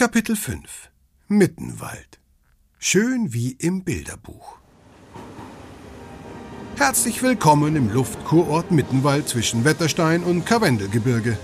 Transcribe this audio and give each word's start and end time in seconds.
Kapitel 0.00 0.34
5 0.34 0.62
Mittenwald 1.28 2.20
Schön 2.78 3.34
wie 3.34 3.50
im 3.50 3.84
Bilderbuch 3.84 4.56
Herzlich 6.78 7.22
willkommen 7.22 7.76
im 7.76 7.92
Luftkurort 7.92 8.70
Mittenwald 8.70 9.28
zwischen 9.28 9.66
Wetterstein 9.66 10.22
und 10.22 10.46
Karwendelgebirge. 10.46 11.36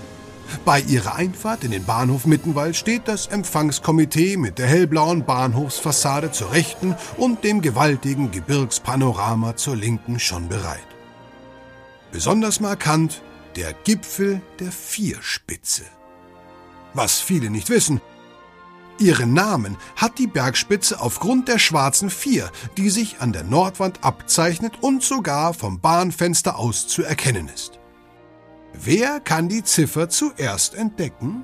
Bei 0.65 0.79
ihrer 0.79 1.13
Einfahrt 1.13 1.65
in 1.65 1.69
den 1.69 1.85
Bahnhof 1.85 2.25
Mittenwald 2.25 2.75
steht 2.75 3.07
das 3.07 3.27
Empfangskomitee 3.27 4.37
mit 4.37 4.57
der 4.57 4.65
hellblauen 4.65 5.23
Bahnhofsfassade 5.23 6.31
zur 6.31 6.51
rechten 6.51 6.95
und 7.17 7.43
dem 7.43 7.61
gewaltigen 7.61 8.31
Gebirgspanorama 8.31 9.55
zur 9.55 9.75
linken 9.75 10.19
schon 10.19 10.49
bereit. 10.49 10.87
Besonders 12.11 12.59
markant 12.59 13.21
der 13.55 13.73
Gipfel 13.83 14.41
der 14.59 14.71
Vierspitze. 14.71 15.83
Was 16.95 17.19
viele 17.19 17.51
nicht 17.51 17.69
wissen, 17.69 18.01
Ihren 18.99 19.33
Namen 19.33 19.77
hat 19.95 20.17
die 20.17 20.25
Bergspitze 20.25 20.99
aufgrund 20.99 21.47
der 21.47 21.59
schwarzen 21.59 22.09
Vier, 22.09 22.49
die 22.77 22.89
sich 22.89 23.17
an 23.19 23.31
der 23.31 23.43
Nordwand 23.43 24.03
abzeichnet 24.03 24.73
und 24.81 25.03
sogar 25.03 25.53
vom 25.53 25.79
Bahnfenster 25.79 26.57
aus 26.57 26.87
zu 26.87 27.03
erkennen 27.03 27.47
ist. 27.53 27.79
Wer 28.73 29.19
kann 29.19 29.49
die 29.49 29.63
Ziffer 29.63 30.09
zuerst 30.09 30.73
entdecken? 30.73 31.43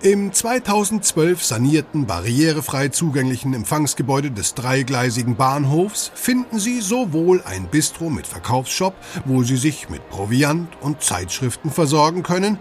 Im 0.00 0.32
2012 0.32 1.42
sanierten, 1.42 2.06
barrierefrei 2.06 2.88
zugänglichen 2.88 3.52
Empfangsgebäude 3.52 4.30
des 4.30 4.54
dreigleisigen 4.54 5.34
Bahnhofs 5.34 6.12
finden 6.14 6.60
Sie 6.60 6.80
sowohl 6.80 7.42
ein 7.44 7.66
Bistro 7.66 8.08
mit 8.08 8.26
Verkaufsshop, 8.26 8.94
wo 9.24 9.42
Sie 9.42 9.56
sich 9.56 9.88
mit 9.88 10.08
Proviant 10.08 10.68
und 10.80 11.02
Zeitschriften 11.02 11.72
versorgen 11.72 12.22
können, 12.22 12.58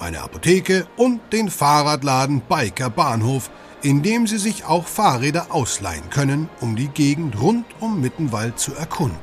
eine 0.00 0.22
Apotheke 0.22 0.86
und 0.96 1.20
den 1.32 1.50
Fahrradladen 1.50 2.40
Biker 2.40 2.90
Bahnhof, 2.90 3.50
in 3.82 4.02
dem 4.02 4.26
Sie 4.26 4.38
sich 4.38 4.64
auch 4.64 4.86
Fahrräder 4.86 5.46
ausleihen 5.50 6.10
können, 6.10 6.48
um 6.60 6.76
die 6.76 6.88
Gegend 6.88 7.40
rund 7.40 7.64
um 7.80 8.00
Mittenwald 8.00 8.58
zu 8.58 8.74
erkunden. 8.74 9.18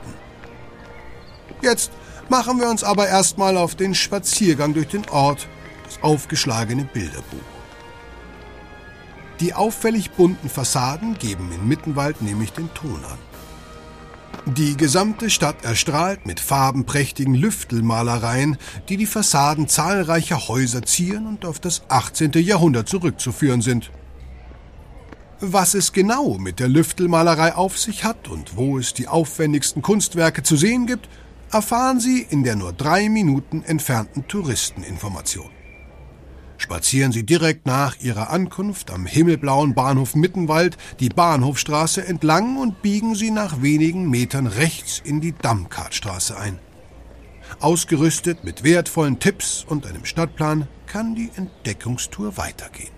Jetzt 1.61 1.91
machen 2.30 2.59
wir 2.59 2.69
uns 2.69 2.83
aber 2.83 3.08
erstmal 3.08 3.58
auf 3.58 3.75
den 3.75 3.95
Spaziergang 3.95 4.73
durch 4.73 4.88
den 4.88 5.08
Ort, 5.09 5.47
das 5.83 6.02
aufgeschlagene 6.02 6.83
Bilderbuch. 6.85 7.39
Die 9.39 9.53
auffällig 9.53 10.11
bunten 10.11 10.50
Fassaden 10.50 11.17
geben 11.17 11.52
in 11.53 11.67
Mittenwald 11.67 12.22
nämlich 12.22 12.53
den 12.53 12.73
Ton 12.73 13.03
an. 13.03 13.34
Die 14.47 14.77
gesamte 14.77 15.31
Stadt 15.31 15.65
erstrahlt 15.65 16.27
mit 16.27 16.39
farbenprächtigen 16.39 17.33
Lüftelmalereien, 17.33 18.57
die 18.89 18.95
die 18.95 19.07
Fassaden 19.07 19.67
zahlreicher 19.67 20.47
Häuser 20.47 20.83
zieren 20.83 21.25
und 21.25 21.45
auf 21.45 21.59
das 21.59 21.81
18. 21.89 22.33
Jahrhundert 22.33 22.88
zurückzuführen 22.88 23.63
sind. 23.63 23.89
Was 25.39 25.73
es 25.73 25.93
genau 25.93 26.38
mit 26.38 26.59
der 26.59 26.67
Lüftelmalerei 26.67 27.55
auf 27.55 27.79
sich 27.79 28.03
hat 28.03 28.27
und 28.27 28.55
wo 28.55 28.77
es 28.77 28.93
die 28.93 29.07
aufwendigsten 29.07 29.81
Kunstwerke 29.81 30.43
zu 30.43 30.57
sehen 30.57 30.85
gibt, 30.85 31.09
erfahren 31.51 31.99
Sie 31.99 32.21
in 32.29 32.43
der 32.43 32.55
nur 32.55 32.71
drei 32.71 33.09
Minuten 33.09 33.63
entfernten 33.63 34.27
Touristeninformation. 34.27 35.49
Spazieren 36.58 37.11
Sie 37.11 37.25
direkt 37.25 37.66
nach 37.66 38.00
Ihrer 38.00 38.30
Ankunft 38.30 38.92
am 38.92 39.06
himmelblauen 39.06 39.73
Bahnhof 39.73 40.16
Mittenwald 40.16 40.78
die 41.00 41.09
Bahnhofstraße 41.09 42.06
entlang 42.06 42.58
und 42.58 42.81
biegen 42.81 43.16
Sie 43.16 43.31
nach 43.31 43.62
wenigen 43.62 44.09
Metern 44.09 44.47
rechts 44.47 45.02
in 45.03 45.22
die 45.22 45.34
Dammkartstraße 45.34 46.38
ein. 46.38 46.59
Ausgerüstet 47.59 48.44
mit 48.44 48.64
wertvollen 48.64 49.20
Tipps 49.20 49.66
und 49.67 49.86
einem 49.86 50.06
Stadtplan 50.06 50.67
kann 50.88 51.16
die 51.16 51.30
Entdeckungstour 51.36 52.38
weitergehen. 52.38 52.94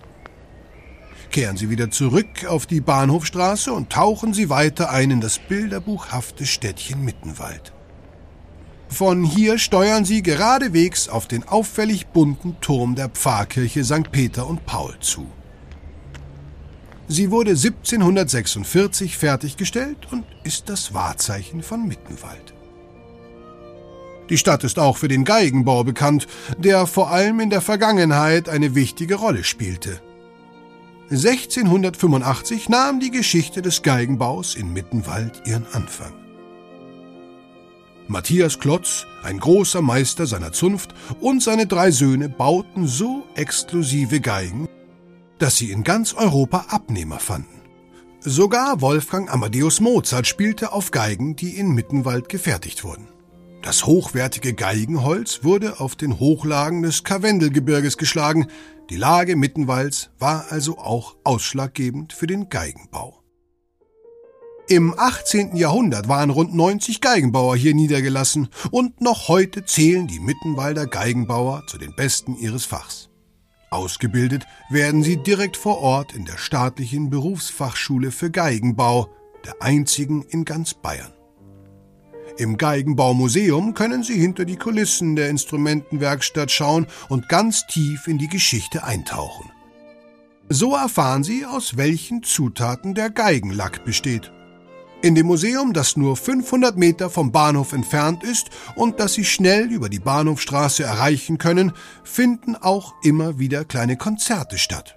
Kehren 1.30 1.56
Sie 1.56 1.68
wieder 1.68 1.90
zurück 1.90 2.46
auf 2.48 2.66
die 2.66 2.80
Bahnhofstraße 2.80 3.72
und 3.72 3.90
tauchen 3.90 4.32
Sie 4.32 4.48
weiter 4.48 4.90
ein 4.90 5.10
in 5.10 5.20
das 5.20 5.38
bilderbuchhafte 5.38 6.46
Städtchen 6.46 7.04
Mittenwald. 7.04 7.72
Von 8.88 9.22
hier 9.22 9.58
steuern 9.58 10.04
sie 10.04 10.22
geradewegs 10.22 11.08
auf 11.08 11.28
den 11.28 11.46
auffällig 11.46 12.08
bunten 12.08 12.56
Turm 12.60 12.94
der 12.94 13.08
Pfarrkirche 13.08 13.84
St. 13.84 14.10
Peter 14.10 14.46
und 14.46 14.64
Paul 14.66 14.94
zu. 15.00 15.26
Sie 17.06 17.30
wurde 17.30 17.52
1746 17.52 19.16
fertiggestellt 19.16 20.08
und 20.10 20.24
ist 20.44 20.68
das 20.68 20.92
Wahrzeichen 20.92 21.62
von 21.62 21.86
Mittenwald. 21.86 22.54
Die 24.28 24.36
Stadt 24.36 24.62
ist 24.64 24.78
auch 24.78 24.98
für 24.98 25.08
den 25.08 25.24
Geigenbau 25.24 25.84
bekannt, 25.84 26.26
der 26.58 26.86
vor 26.86 27.10
allem 27.10 27.40
in 27.40 27.48
der 27.48 27.62
Vergangenheit 27.62 28.48
eine 28.50 28.74
wichtige 28.74 29.14
Rolle 29.14 29.44
spielte. 29.44 30.00
1685 31.10 32.68
nahm 32.68 33.00
die 33.00 33.10
Geschichte 33.10 33.62
des 33.62 33.82
Geigenbaus 33.82 34.54
in 34.54 34.74
Mittenwald 34.74 35.42
ihren 35.46 35.66
Anfang. 35.72 36.27
Matthias 38.08 38.58
Klotz, 38.58 39.06
ein 39.22 39.38
großer 39.38 39.82
Meister 39.82 40.26
seiner 40.26 40.52
Zunft, 40.52 40.94
und 41.20 41.42
seine 41.42 41.66
drei 41.66 41.90
Söhne 41.90 42.30
bauten 42.30 42.86
so 42.86 43.24
exklusive 43.34 44.20
Geigen, 44.20 44.66
dass 45.38 45.58
sie 45.58 45.70
in 45.70 45.84
ganz 45.84 46.14
Europa 46.14 46.66
Abnehmer 46.70 47.18
fanden. 47.18 47.60
Sogar 48.20 48.80
Wolfgang 48.80 49.30
Amadeus 49.32 49.80
Mozart 49.80 50.26
spielte 50.26 50.72
auf 50.72 50.90
Geigen, 50.90 51.36
die 51.36 51.56
in 51.58 51.72
Mittenwald 51.72 52.30
gefertigt 52.30 52.82
wurden. 52.82 53.08
Das 53.62 53.84
hochwertige 53.84 54.54
Geigenholz 54.54 55.44
wurde 55.44 55.78
auf 55.78 55.94
den 55.94 56.18
Hochlagen 56.18 56.82
des 56.82 57.04
Karwendelgebirges 57.04 57.98
geschlagen. 57.98 58.46
Die 58.88 58.96
Lage 58.96 59.36
Mittenwalds 59.36 60.10
war 60.18 60.46
also 60.50 60.78
auch 60.78 61.16
ausschlaggebend 61.24 62.14
für 62.14 62.26
den 62.26 62.48
Geigenbau. 62.48 63.22
Im 64.70 64.92
18. 64.98 65.56
Jahrhundert 65.56 66.08
waren 66.08 66.28
rund 66.28 66.54
90 66.54 67.00
Geigenbauer 67.00 67.56
hier 67.56 67.74
niedergelassen 67.74 68.50
und 68.70 69.00
noch 69.00 69.28
heute 69.28 69.64
zählen 69.64 70.06
die 70.06 70.20
Mittenwalder 70.20 70.86
Geigenbauer 70.86 71.62
zu 71.66 71.78
den 71.78 71.94
besten 71.96 72.36
ihres 72.36 72.66
Fachs. 72.66 73.08
Ausgebildet 73.70 74.46
werden 74.68 75.02
sie 75.02 75.16
direkt 75.16 75.56
vor 75.56 75.78
Ort 75.78 76.14
in 76.14 76.26
der 76.26 76.36
staatlichen 76.36 77.08
Berufsfachschule 77.08 78.10
für 78.10 78.30
Geigenbau, 78.30 79.08
der 79.46 79.54
einzigen 79.62 80.20
in 80.20 80.44
ganz 80.44 80.74
Bayern. 80.74 81.14
Im 82.36 82.58
Geigenbaumuseum 82.58 83.72
können 83.72 84.02
Sie 84.02 84.20
hinter 84.20 84.44
die 84.44 84.56
Kulissen 84.56 85.16
der 85.16 85.30
Instrumentenwerkstatt 85.30 86.50
schauen 86.50 86.86
und 87.08 87.30
ganz 87.30 87.66
tief 87.66 88.06
in 88.06 88.18
die 88.18 88.28
Geschichte 88.28 88.84
eintauchen. 88.84 89.50
So 90.50 90.76
erfahren 90.76 91.24
Sie, 91.24 91.46
aus 91.46 91.78
welchen 91.78 92.22
Zutaten 92.22 92.94
der 92.94 93.08
Geigenlack 93.08 93.84
besteht 93.86 94.30
in 95.00 95.14
dem 95.14 95.26
Museum, 95.26 95.72
das 95.72 95.96
nur 95.96 96.16
500 96.16 96.76
Meter 96.76 97.08
vom 97.08 97.30
Bahnhof 97.30 97.72
entfernt 97.72 98.24
ist 98.24 98.50
und 98.74 98.98
das 98.98 99.14
Sie 99.14 99.24
schnell 99.24 99.70
über 99.70 99.88
die 99.88 100.00
Bahnhofstraße 100.00 100.82
erreichen 100.82 101.38
können, 101.38 101.72
finden 102.02 102.56
auch 102.56 102.94
immer 103.02 103.38
wieder 103.38 103.64
kleine 103.64 103.96
Konzerte 103.96 104.58
statt. 104.58 104.96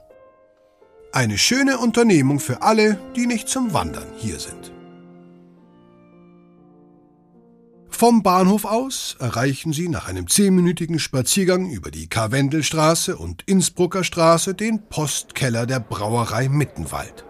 Eine 1.13 1.37
schöne 1.37 1.77
Unternehmung 1.77 2.39
für 2.39 2.61
alle, 2.61 2.97
die 3.15 3.27
nicht 3.27 3.47
zum 3.47 3.73
Wandern 3.73 4.07
hier 4.17 4.39
sind. 4.39 4.71
Vom 7.89 8.23
Bahnhof 8.23 8.65
aus 8.65 9.17
erreichen 9.19 9.73
Sie 9.73 9.87
nach 9.87 10.07
einem 10.07 10.27
zehnminütigen 10.27 10.97
Spaziergang 10.97 11.69
über 11.69 11.91
die 11.91 12.07
Karwendelstraße 12.07 13.15
und 13.15 13.43
Innsbrucker 13.45 14.03
Straße 14.03 14.55
den 14.55 14.87
Postkeller 14.87 15.67
der 15.67 15.81
Brauerei 15.81 16.49
Mittenwald. 16.49 17.25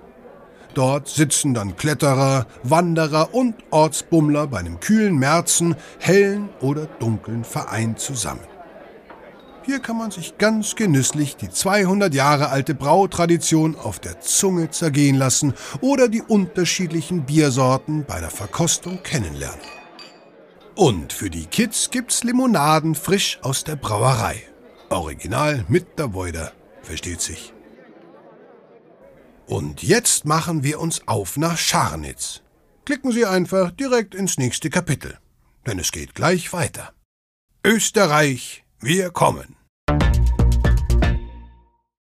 Dort 0.74 1.10
sitzen 1.10 1.54
dann 1.54 1.76
Kletterer, 1.76 2.48
Wanderer 2.64 3.34
und 3.34 3.56
Ortsbummler 3.72 4.48
bei 4.48 4.60
einem 4.60 4.80
kühlen 4.80 5.18
Märzen, 5.18 5.76
hellen 6.00 6.50
oder 6.62 6.86
dunklen 6.86 7.44
Verein 7.44 7.98
zusammen. 7.98 8.42
Hier 9.64 9.80
kann 9.80 9.98
man 9.98 10.10
sich 10.10 10.38
ganz 10.38 10.76
genüsslich 10.76 11.36
die 11.36 11.50
200 11.50 12.14
Jahre 12.14 12.50
alte 12.50 12.74
Brautradition 12.74 13.76
auf 13.76 14.00
der 14.00 14.20
Zunge 14.20 14.72
zergehen 14.72 15.18
lassen 15.18 15.54
oder 15.82 16.08
die 16.08 16.24
unterschiedlichen 16.24 17.26
Biersorten 17.26 18.06
bei 18.06 18.20
der 18.20 18.32
Verkostung 18.32 19.04
kennenlernen. 19.04 19.60
Und 20.76 21.14
für 21.14 21.30
die 21.30 21.46
Kids 21.46 21.92
gibt's 21.92 22.24
Limonaden 22.24 22.96
frisch 22.96 23.40
aus 23.44 23.64
der 23.64 23.76
Brauerei. 23.76 24.42
Original 24.90 25.64
mit 25.68 26.00
der 26.00 26.14
Woider, 26.14 26.54
versteht 26.82 27.22
sich. 27.22 27.54
Und 29.48 29.84
jetzt 29.84 30.26
machen 30.26 30.64
wir 30.64 30.80
uns 30.80 31.08
auf 31.08 31.38
nach 31.38 31.58
Scharnitz. 31.58 32.42
Klicken 32.86 33.12
Sie 33.12 33.26
einfach 33.26 33.72
direkt 33.72 34.16
ins 34.16 34.38
nächste 34.38 34.70
Kapitel, 34.70 35.18
denn 35.66 35.80
es 35.80 35.92
geht 35.92 36.16
gleich 36.16 36.54
weiter. 36.54 36.94
Österreich, 37.64 38.64
wir 38.80 39.12
kommen. 39.12 39.56